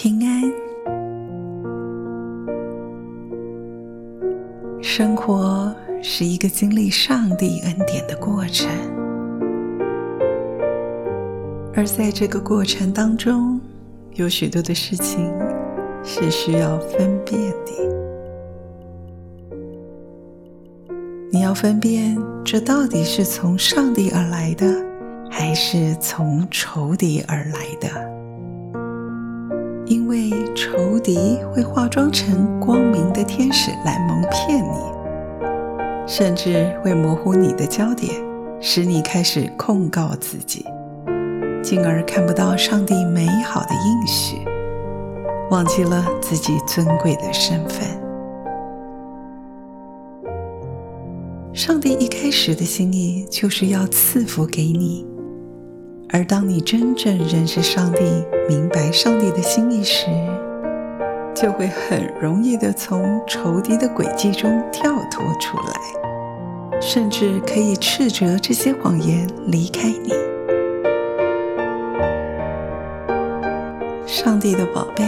[0.00, 0.42] 平安。
[4.80, 8.70] 生活是一个经历上帝恩典的过程，
[11.74, 13.60] 而在这个过程当中，
[14.14, 15.28] 有许多的事情
[16.04, 17.72] 是需要分辨的。
[21.32, 24.64] 你要分辨，这到底是从上帝而来的，
[25.28, 28.17] 还是从仇敌而来的？
[29.88, 38.12] 因为仇敌会化妆成光明的天使来蒙骗你，甚至会模糊你的焦点，
[38.60, 40.62] 使你开始控告自己，
[41.62, 44.36] 进而看不到上帝美好的应许，
[45.50, 47.88] 忘记了自己尊贵的身份。
[51.54, 55.06] 上帝一开始的心意就是要赐福给你。
[56.10, 58.02] 而当你真正认识上帝、
[58.48, 60.06] 明白上帝的心意时，
[61.34, 70.12] 就会很容易地从仇敌的诡计中跳脱出来，甚至可以斥责这些谎言离开你。
[74.06, 75.04] 上帝的宝贝，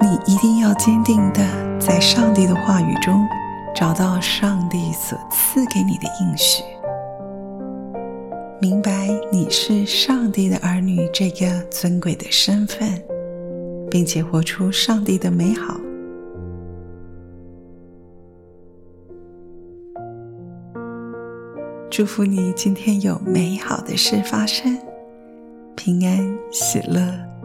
[0.00, 1.40] 你一定要坚定地
[1.78, 3.26] 在上帝的话语中
[3.74, 6.64] 找到上帝所赐给你的应许。
[8.60, 13.00] 明白你是上帝的儿女这个尊贵的身份，
[13.88, 15.80] 并且活出上帝的美好。
[21.88, 24.76] 祝福你今天有美好的事发生，
[25.76, 27.00] 平安喜乐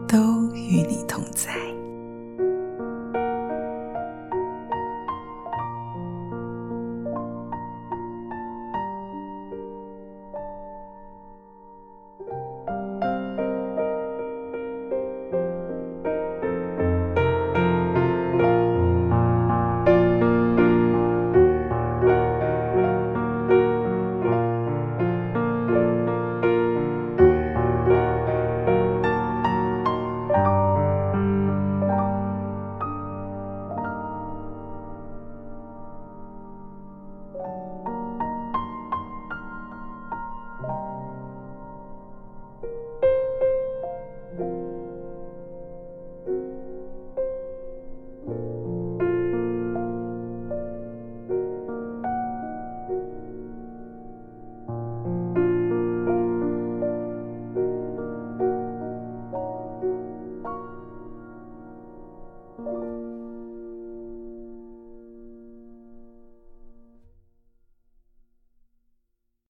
[0.08, 0.18] 都
[0.52, 1.52] 与你同在。